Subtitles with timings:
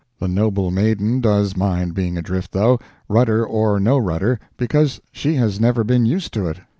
[0.17, 5.59] The noble maiden does mind being adrift, though, rudder or no rudder, because she has
[5.61, 6.57] never been used to it.